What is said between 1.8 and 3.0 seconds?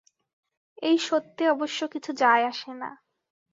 কিছু যায় আসে না।